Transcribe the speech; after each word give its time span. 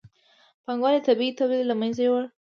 پانګوالۍ 0.65 1.01
طبیعي 1.07 1.31
تولید 1.39 1.63
له 1.67 1.75
منځه 1.81 2.01
یووړ. 2.03 2.23